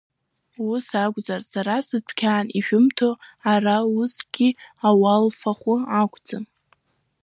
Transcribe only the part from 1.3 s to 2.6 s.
уи сара сыдәқьан